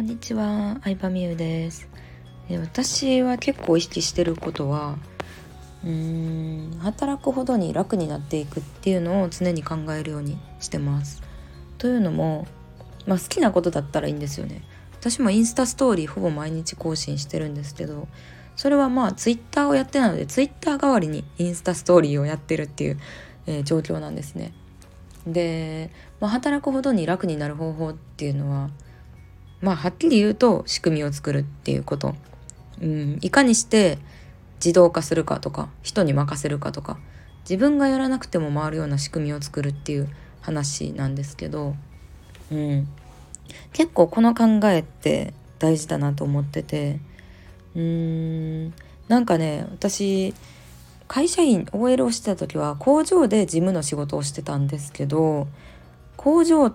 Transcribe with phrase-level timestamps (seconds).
[0.00, 1.86] こんにちは、相葉美優です。
[2.48, 4.96] 私は結構意識してることは、
[5.84, 5.90] うー
[6.74, 11.22] ん、働くほどに楽になっていくっていうのを常に考えるようにしてます。
[11.76, 12.46] というのも、
[13.06, 14.62] まあ好きなことだったらいいんですよね。
[14.98, 18.08] 私もインスタストーリーほぼ毎日更新してるんですけど、
[18.56, 22.98] それはまあツイッターをやってないので、ツイッター代わりにインスタストーリーをやってるっていう、
[23.46, 24.54] えー状況なんですね。
[25.26, 28.70] で、まあ、働くほどに楽になる方法っていうのは
[29.60, 32.14] まあはっきり言うと仕組みを作るっていうこと、
[32.80, 33.98] うん、いかにして
[34.56, 36.98] 自動化するかとか人に任せるかとか
[37.42, 40.08] 自分がやらなくても回るような仕組みを作るっていう
[40.40, 41.74] 話なんですけど、
[42.50, 42.88] うん、
[43.72, 47.00] 結構この考えって大事だなと思ってて。
[47.74, 48.74] うーん。
[49.10, 50.32] なんかね私
[51.08, 55.48] 会社員 OL をしてた時は工場で事務の仕事をしてたんですけど
[56.16, 56.72] 工場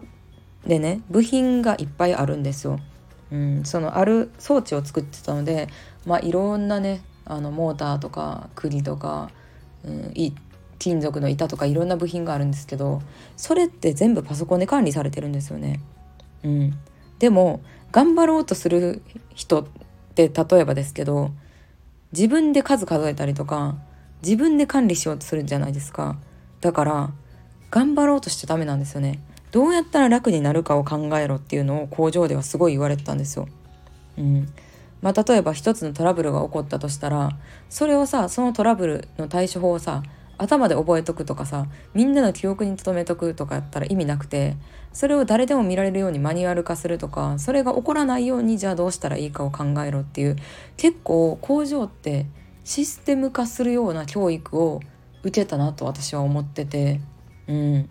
[0.66, 2.80] でね部品がいっぱいあるんですよ。
[3.32, 5.68] うん、そのある装置を作ってたので、
[6.06, 9.32] まあ、いろんなねあのモーターとか釘とか、
[9.84, 10.34] うん、い
[10.78, 13.02] 金属の板とかいろんな部品があるんですけど
[13.36, 15.80] それって全部パソコンで管理されてるんですよね。
[16.44, 16.78] うん、
[17.18, 19.02] でも頑張ろうとする
[19.34, 19.66] 人っ
[20.14, 21.32] て例えばですけど
[22.12, 23.76] 自分で数数えたりとか
[24.22, 26.18] 自分で管理しようとするんじゃないですか
[26.62, 27.12] だから
[27.72, 29.20] 頑張ろうとしちゃダメなんですよね
[29.56, 33.48] どうやったら楽になるかを考えろっていうのを工場ではすごい言われてたんですよ。
[34.18, 34.54] うん。
[35.02, 37.38] まあ、例えば一つのトラブルが起こったとしたら
[37.70, 40.04] それをさそのトラブルの対処法をさ
[40.38, 44.58] 頭で覚えとくとかさみんなの記憶に留めとくとかやったら意味なくて
[44.92, 50.36] それを誰でも見られるようにマニュアル化するとかそれが起こらないようにじゃあどうしたらいいかを考えろっていう
[50.76, 52.26] 結構工場って
[52.66, 54.82] システム化するような教育を
[55.24, 57.00] 受けたなと私は思ってて。
[57.48, 57.90] うん。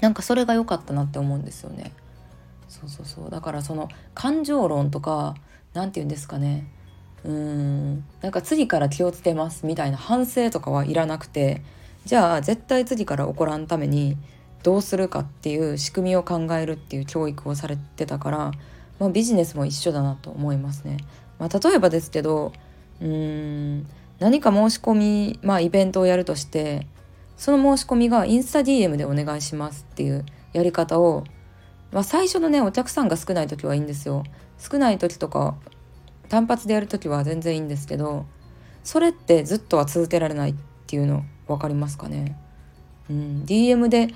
[0.00, 1.92] なんかそれが良かったなって思うんですよね。
[2.68, 5.34] そうそうそうだからその感情論とか
[5.74, 6.66] 何て言うんですかね
[7.24, 11.62] うーんなんか次から気をつけますみたいな反省とかはいらなくて
[12.04, 14.16] じゃあ絶対次から起こらんために
[14.62, 18.52] どうするかっていう仕組みを考えるっていう教育をされてたから、
[18.98, 20.98] まあ、ビジネスも一緒だなと思いますね。
[21.38, 22.52] まあ、例えばですけど
[23.00, 23.86] うーん
[24.18, 26.86] 何か申し込み、まあ、イベントをやるとして
[27.40, 31.24] その申し込みがインスタ DM でお願いしますっていうやり方を、
[31.90, 34.24] まあ、最初のねお客さんが少ない時はいいんですよ。
[34.58, 35.56] 少ない時とか
[36.28, 38.26] 単発でやる時は全然いいんですけど
[38.84, 40.54] それってずっとは続けられないっ
[40.86, 42.38] ていうの分かりますかね、
[43.08, 44.08] うん、DM で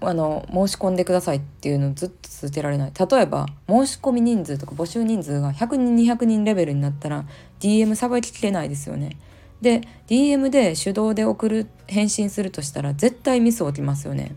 [0.00, 2.92] あの申し込んでくださいっていうのをずっと続けられない。
[2.96, 7.24] 例えば申し込み人数とか募集人数が100人200人レベルになったら
[7.58, 9.16] DM さばききれないですよね。
[9.64, 14.36] で DM で手動で送る返信するとしたら絶対ミス起きますよね。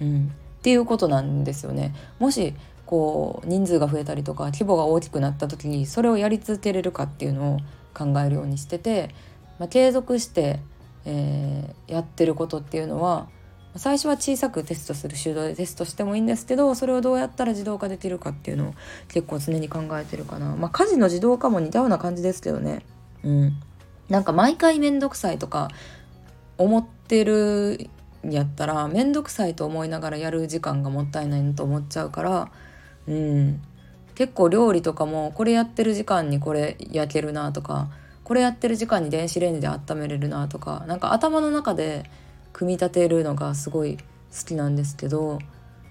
[0.00, 1.92] うん、っていうことなんですよね。
[2.20, 2.54] もし
[2.86, 7.58] こう人数が増えたりとか規模が大きくなった時にそれをやり続けれるかっていうのを
[7.94, 9.14] 考えるようにしてて、
[9.58, 10.60] まあ、継続して、
[11.04, 13.28] えーやってることっていうのは
[13.76, 18.74] 最初は小さくテストする手動でテストしてもいいんですけどそれをどうやったら自動化できるかっていうのを
[19.08, 20.54] 結構常に考えてるかな。
[20.56, 22.84] まあ、家事の自動化も似たような感じですけどね。
[23.24, 23.56] うん
[24.08, 25.68] なんか毎回めんどくさいとか
[26.58, 27.88] 思ってる
[28.24, 32.50] んやったらめんどくさいと思いながらやる時間がもったいないなと思っちゃうから
[33.06, 33.62] うん。
[34.14, 37.88] 結構料理とかもこれやってる時間にこれ焼けるなとか
[38.22, 42.08] これやってる時間に電子レンジで温めれるなとかなんか頭の中で
[42.52, 44.04] 組み立てるのがすごい好
[44.46, 45.38] きなんですけど、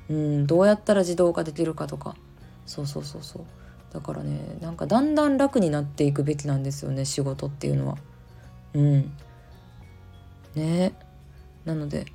[0.10, 2.16] うん、どうやったら自動化できるかとか。
[2.66, 3.44] そうそうそうそう。
[3.94, 7.98] だからねなんかだんだん楽になっていくべきなんですよね仕事っていうのは。
[8.74, 9.14] うん
[10.56, 10.94] ね
[11.66, 12.06] なので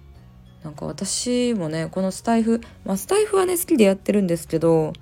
[0.63, 4.93] なんか私もねこのスタイフまあスタイフはね好きでやってるんですけど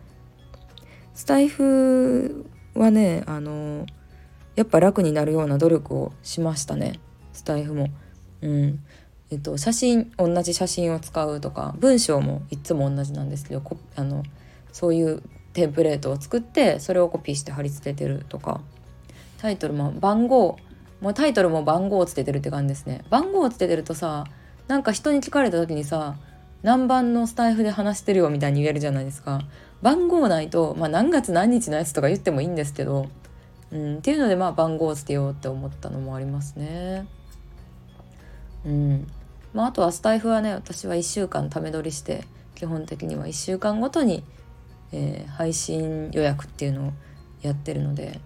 [1.15, 3.86] スタイフはねあの
[4.54, 7.00] やっぱ楽になるような努力をしましたね
[7.32, 7.88] スタイフも。
[8.42, 8.84] うん
[9.28, 13.62] えっと、写真同じ写真を使うとか文章もいつも同じなんですけど
[13.97, 14.22] あの
[14.72, 15.22] そういう
[15.56, 18.60] テンプレートを作ってそれをコピーして貼り付けてるとか。
[19.38, 20.58] タイトルも番号
[21.00, 23.04] もうタイトルも番号をつけてるって感じですね。
[23.10, 24.24] 番号をつけてるとさ
[24.68, 26.16] なんか人に聞かれた時にさ
[26.62, 29.42] 何番のスタイフで話してるよみたいに言えるじゃないですか。
[29.82, 33.09] 番号ないと、まあ、何月何日のやつとか言ってもいいんですけど、
[33.70, 37.06] うん、っていうのでまあ番号をつけようって思ったのもありますね。
[38.64, 39.06] うん。
[39.52, 42.24] まああとはスタイフはね私は1週間ため撮りして
[42.54, 44.24] 基本的には1週間ごとに
[44.92, 46.92] えー配信予約っていうのを
[47.42, 48.21] やってるので、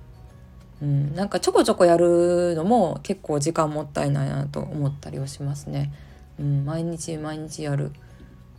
[0.80, 5.92] うん、なんかちょこちょこやるのも結構時間もったいないなと思ったりはしますね。
[6.38, 7.92] うん、毎日毎日やる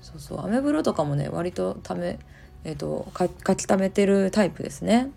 [0.01, 2.19] そうそうアメブロとかもね割とため
[2.63, 5.09] えーと、と書き溜めてるタイプですね。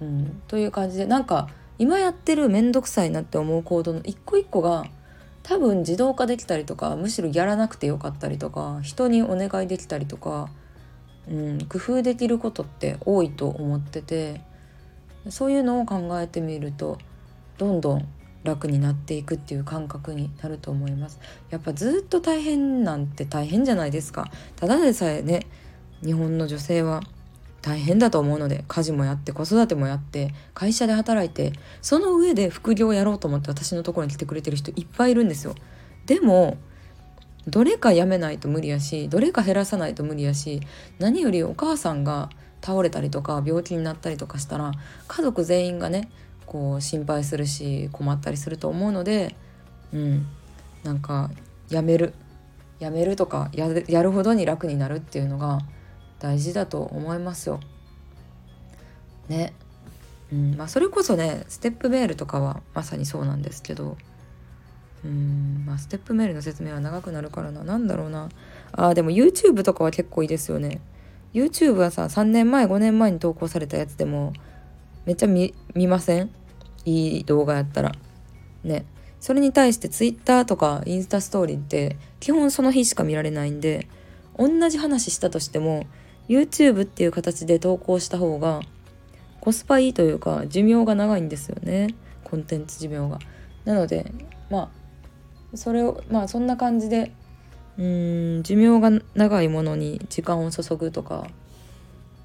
[0.00, 1.48] うん、という感じでなんか
[1.78, 4.84] 今やってる面倒くさいなって思う行動の一個一個が
[5.46, 10.48] 多分自動化できたりとかむしろやらなくてよかったりとか人にお願いできたりとか、
[11.30, 14.40] うん、工夫できることって多いと思ってて
[15.28, 16.98] そういうのを考えてみると
[17.58, 18.08] どんどん
[18.42, 21.20] 楽になっていくっていう感覚になると思います。
[21.50, 24.30] やっぱずっと大変なんて大変じゃないですか。
[24.56, 25.46] ただでさえね
[26.04, 27.02] 日本の女性は
[27.66, 31.52] 大変だと思うので家事もやって子育てもやって会社で働いて
[31.82, 35.56] その上で副業をやろうと思って私のところに来てくれてる人いっぱいいるんですよ。
[36.06, 36.58] でも
[37.48, 40.60] どれかやめないと無理やしどれか減らさないと無理やし
[41.00, 42.30] 何よりお母さんが
[42.62, 44.70] 倒れたりとか病気になったりとかしたら
[45.08, 46.08] 家族全員がね
[46.46, 49.34] こう心配するし困ったりすると思うので
[49.92, 50.26] うん
[50.84, 51.32] なんか
[51.68, 52.14] やめる。
[52.78, 55.60] やめるとかやるほどに楽になるっていうのが
[56.18, 57.60] 大事だと思いますよ。
[59.28, 59.52] ね。
[60.32, 63.96] うんまあ、それこそねステップメールとかはまさにそうなんですけど。
[65.04, 67.62] うんまあステップメールの説明は長くなるからな。
[67.62, 68.28] 何だろうな。
[68.72, 70.80] あでも YouTube とかは結構いいですよね。
[71.32, 74.32] YouTube はさ3年前5年前に投稿されたやつでも
[75.04, 75.52] めっちゃ見
[75.86, 76.30] ません？
[76.84, 77.92] いい動画やったら。
[78.64, 78.84] ね。
[79.20, 83.88] それに対して Twitter とかインスタストーリーって基本その日しか見られないんで
[84.38, 85.86] 同じ話したとしても
[86.28, 88.60] YouTube っていう形で投稿した方が
[89.40, 91.94] コスパいいというか寿命が長いんですよね
[92.24, 93.18] コンテンツ寿命が。
[93.64, 94.12] なので
[94.50, 94.70] ま
[95.54, 97.12] あそれをまあそんな感じで
[97.78, 101.26] うん寿命が長いものに時間を注ぐとか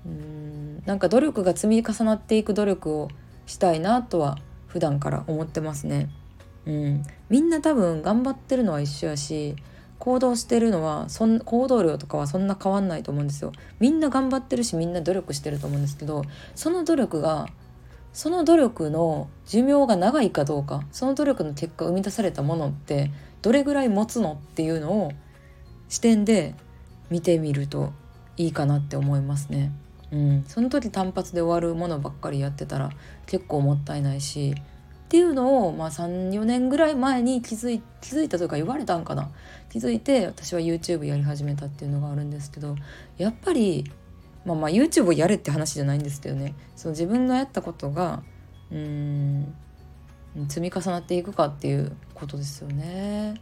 [0.06, 3.10] うんなんか努力が積み重なっていく努力を
[3.46, 4.38] したいなとは
[4.68, 6.10] 普段から思ってますね。
[6.66, 9.56] うん、みんな多分頑張ってるのは一緒やし
[10.02, 16.24] 行動してるのはそん行動量とかはそんな変わんないと思うんですよみんな頑張ってるしみんな努力してると思うんですけど
[16.56, 17.48] その努力が
[18.12, 23.12] その努力の寿命が長いかどうかその努力の結果生み出されたものって
[23.44, 25.12] どれぐらい持つのっていうのを
[25.88, 26.56] 視点で
[27.12, 27.94] 見てみると
[28.38, 29.72] いいかなって思いますね。
[30.12, 32.90] うん、その時単発で終わるものばっかりやってたら
[33.28, 34.56] 結構もったいないし
[35.12, 39.30] っていうのを、まあ、34年ぐらい前に気づい気づいたというか言われたんかな。
[39.70, 42.78] 気づいて私は YouTube やり始めたっていうのがあるんですけど
[43.18, 43.92] やっぱり、
[44.46, 46.56] まあ、まあ YouTube をやれって話じゃないんですけどね。
[46.78, 48.24] その自分がやったことが
[48.72, 49.54] うん
[50.48, 53.36] 積み重なっていくかっていうことですよね。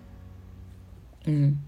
[1.28, 1.60] うん、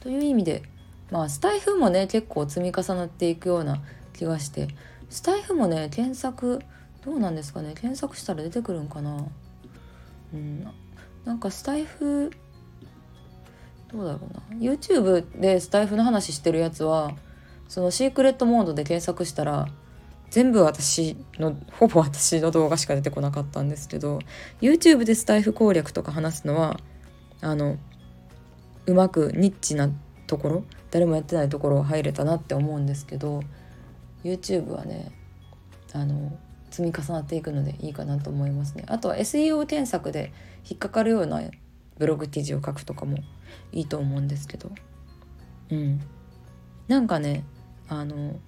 [0.00, 0.64] という意味で
[1.12, 3.80] まあスタイフもね結構積み重なっていくような
[4.14, 4.66] 気がして。
[5.10, 6.58] スタイフもね検索
[7.04, 7.74] どうなんですかね。
[7.74, 9.28] 検索したら出てくるんかな。
[10.34, 10.66] うん、
[11.24, 12.30] なんかスタイフ
[13.92, 14.60] どうだろうな。
[14.60, 17.12] YouTube でスタイフの話してるやつは
[17.68, 19.68] そのシークレットモードで検索したら
[20.30, 24.18] 全部私のほぼ私の動画しか出てこなかったんですけど
[24.60, 26.80] YouTube でスタイフ攻略とか話すのは
[27.40, 27.78] あの
[28.86, 29.90] うまくニッチな
[30.26, 33.42] ところ誰もやってないところを入れたなって思うんですけど
[34.24, 35.12] YouTube はね
[35.92, 36.36] あの
[36.74, 38.84] 積み重なっていくのでいいかなと思いますね。
[38.88, 40.32] あとは SEO 検索で
[40.68, 41.40] 引っかかるような
[41.98, 43.18] ブログ記事を書くとかも
[43.70, 44.72] いいと思うんですけど。
[45.70, 46.00] うん。
[46.88, 47.44] なんかね
[47.88, 48.40] あの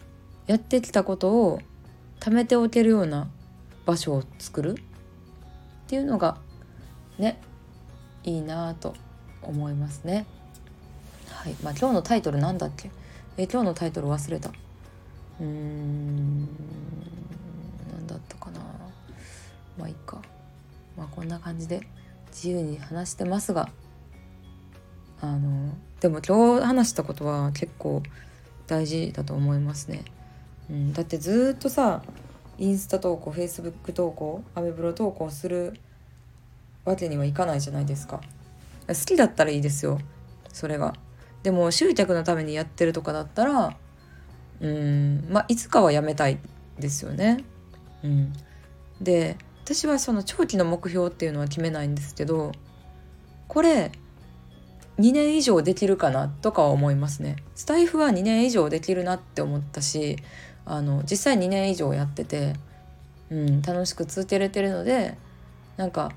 [0.49, 1.61] やってきたことを
[2.18, 3.28] 貯めておけるような
[3.85, 4.75] 場所を作るっ
[5.87, 6.38] ていうのが
[7.18, 7.40] ね
[8.25, 8.95] いいなと
[9.40, 10.26] 思いますね。
[11.28, 11.54] はい。
[11.62, 12.90] まあ今日のタイトルなんだっけ？
[13.37, 14.49] え今日のタイトル忘れた。
[14.49, 16.49] うーん。
[19.78, 20.21] まあいいか。
[20.97, 21.87] まあこんな感じで
[22.33, 23.68] 自由に話してますが
[25.21, 28.02] あのでも今日話したことは結構
[28.66, 30.04] 大事だと思いますね、
[30.71, 32.02] うん、だってずっとさ
[32.59, 35.75] インスタ投稿フェイスブック投稿アメブロ投稿する
[36.85, 38.21] わけにはいかないじゃないですか。
[38.87, 39.99] 好きだったらいいですよ
[40.52, 40.95] それが。
[41.42, 43.76] でも集客のためにやってるとかだったら
[44.61, 46.38] うんまあいつかはやめたい
[46.78, 47.45] ですよね。
[48.02, 48.33] うん、
[49.00, 52.52] で私はその長期の目標っていうのは決めないんですけど
[53.49, 53.90] これ
[55.00, 57.35] 2年以上できるかなとかは思いますね。
[57.56, 60.18] スタイフは2年以上できるなって思ったし
[60.66, 62.54] あの実際2年以上やってて、
[63.28, 65.18] うん、楽しく続けれてるので
[65.76, 66.12] なんか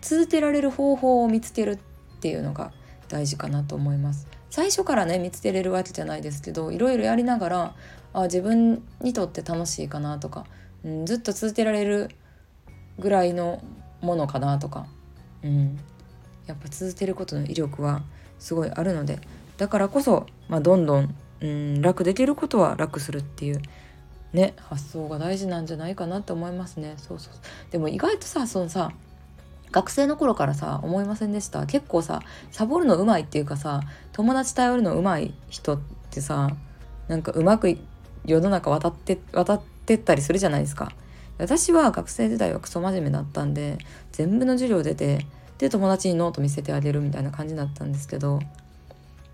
[0.00, 1.78] 続けられる方法を見つけるっ
[2.20, 2.70] ていうのが
[3.08, 4.28] 大事かなと思います。
[4.48, 7.74] 最初からね見つけれるわけじゃないですけどいろいろやりながら
[8.12, 10.46] あ自分にとって楽しいかなとか
[10.84, 12.10] うん、ずっと続けられる
[13.02, 13.62] ぐらいの
[14.00, 14.86] ものかなとか、
[15.44, 15.78] うん、
[16.46, 18.02] やっぱ続けることの威力は
[18.38, 19.20] すごいあるので。
[19.58, 23.60] だからこそ、まあ、どんどんうん楽できることは楽するっていう
[24.32, 26.94] ね発想が大事なんじゃないかなって思いますね。
[26.96, 27.34] そうそう。
[27.70, 28.90] でも意外とさそのさ
[29.70, 31.66] 学生の頃からさ思いませんでした？
[31.66, 33.82] 結構さサボるのうまいっていうかさ
[34.12, 35.80] 友達頼るのうまい人っ
[36.10, 36.50] てさ
[37.08, 37.76] なんかうまく
[38.24, 40.92] 世の中渡って渡ってったりするじゃないですか。
[41.42, 43.78] 私は学生時代はクソ真面目だったんで
[44.12, 45.26] 全部の授業出て
[45.58, 48.40] で友達にノート見せてあげるみたいな感じだったんですけど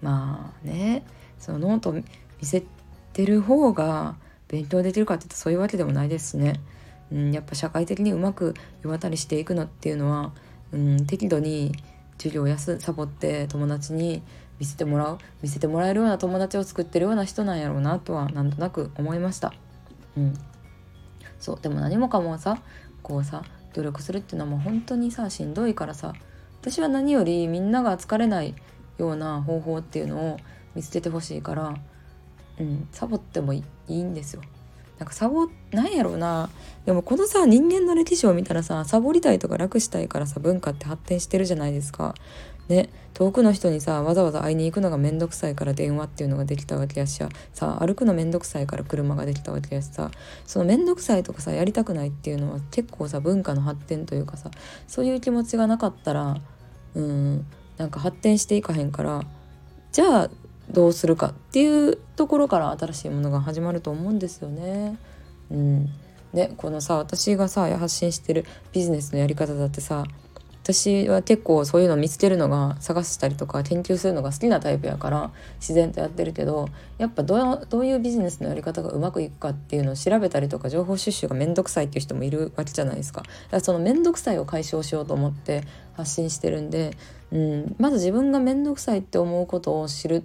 [0.01, 1.05] まあね
[1.39, 2.03] そのノート見
[2.43, 2.65] せ
[3.13, 4.17] てる方が
[4.49, 6.61] 勉強できるかって言ったらそういうわけでもないですしね、
[7.13, 10.33] うん、やっぱ社会的にうまく世渡りしていくのっていうのは、
[10.73, 11.73] うん、適度に
[12.17, 14.23] 授業をやすサボって友達に
[14.59, 19.53] 見せてもらう見せてもらえるような友達を作ってるような人なんやろうなとはなんとなく思いました。
[20.17, 20.35] うん、
[21.39, 22.61] そうでも何もかもさ
[23.03, 23.43] こうさ
[23.75, 26.15] 努力するっていうのはもう本当にさしんどいからさ
[26.61, 28.55] 私は何よりみんなが疲れない
[28.99, 30.37] ような方法っていうのを
[30.75, 31.75] 見つけてほしいから、
[32.59, 34.43] うん、サボってもいいんですよ。
[34.99, 36.51] なんかサボなんやろうな。
[36.87, 42.15] でもこのさ人間の歴史を見たらさサボりたいとか楽したいからさ文化って発展してるじゃないですか。
[42.69, 42.91] ね。
[43.15, 47.79] 遠くの人にさわざわざ会いに行くのがめんどくさいから電話っていうのができたわけやしさ。
[47.81, 50.11] 歩くのめんどくさいから車ができたわけやしさ。
[50.47, 54.51] そのめんどくさいとかさやりたくないっていうのは結構さ文化の発展というかさ
[54.87, 56.37] そういう気持ちがなかったら
[56.95, 59.23] うんなんか発展していかへんから。
[59.93, 60.31] じゃあ
[60.71, 64.99] どうするかっていうところから新しいものが始まると思うんですよね。
[65.51, 65.89] うん、
[66.35, 70.05] でこのさ私がさ発信してるビジネスのやり方だってさ
[70.71, 83.23] 私は結構そういうの見つけるのが探したりとか研究するのが好きなタイプやから自然とやってるけどやっぱどうどういうビジネスのやり方がうまくいくかっていうのを調べたりとか情報収集が面倒くさいっていう人もいるわけじゃないですか。
[83.23, 85.63] だからその面倒くさいを解消しようと思って
[85.95, 86.99] 発信してるんで、
[87.33, 90.23] うん、まず自分が面倒くさいって思うことを知る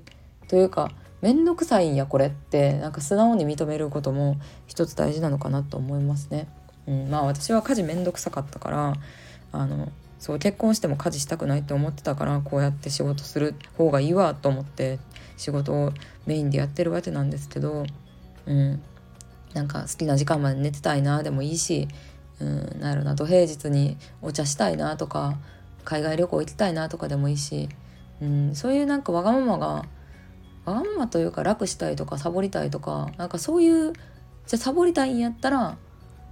[0.54, 6.48] というか面倒くさいんやこれってなんか素直に認めることも一つ大事なのかなと思いますね。
[6.86, 8.94] うん、まあ私は家事面倒くさかったから
[9.52, 15.00] あのそう結婚しても家事したくないって思ってたからこうやって仕事する方がいいわと思って
[15.38, 15.92] 仕事を
[16.28, 17.88] メインでやってるわけなんですけど、
[18.46, 18.80] うん、
[19.56, 21.88] なんか好きな時間まで寝てたいなでもいいし、
[22.40, 25.40] うん、なんやろな土平日にお茶したいなとか
[25.84, 27.70] 海外旅行行きたいなとかでもいいし、
[28.22, 29.86] うん、そういうなんかわがままが
[30.66, 33.94] わがまというか楽したいとかサボりたいとかなんかそういう
[34.48, 35.78] じゃサボりたいんやったら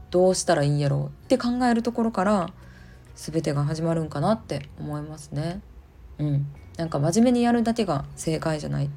[0.10, 2.50] どうしたらいいんやろうって考えるところから
[3.16, 5.62] 全てが始まるんかなって思いますね。
[6.18, 6.48] うん、
[6.78, 8.90] なんか真面目にやるだけが正解じゃない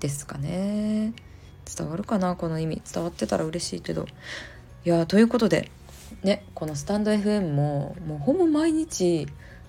[0.00, 1.12] ですかね。
[1.76, 4.06] 伝わるかなこの意味伝わってたら嬉しいけど。
[4.84, 5.70] いやということで
[6.22, 9.26] ねこのスタンド FM ももうほぼ毎日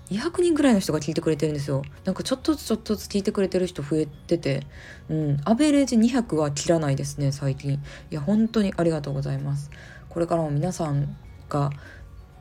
[0.09, 1.83] 200人ぐらいの人が聞いてくれてるんですよ。
[2.03, 4.65] なんかちょっとずつちょっとずつ聞いてくれてる人増えてて。
[5.09, 5.41] うん。
[5.45, 7.73] アベレージ200は切らないですね最近。
[7.73, 7.79] い
[8.11, 9.71] や本当にありがとうございます。
[10.09, 11.17] これからも皆さん
[11.49, 11.71] が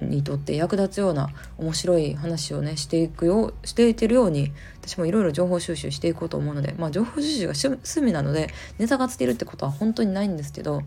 [0.01, 10.83] にとって役立つような面白い話をねしていくようしていけるように私もいろいろ情報収集していこうと思うのでまあ情報収集が趣味なのでネタがつけるってことは本当にないんですけど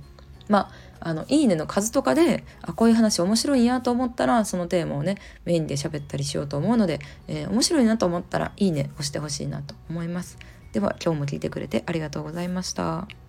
[0.49, 10.37] まああのいいねの数とかであこういう話面白いんやと思ったらそのテーマをねメインで喋ったりしようと思うので、えー、面白いなと思ったらいいね押してほしいなと思います。
[10.73, 13.26] では今日も聞いてくれてありがとうございました。